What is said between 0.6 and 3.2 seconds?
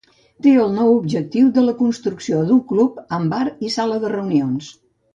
el nou objectiu de la construcció d'un club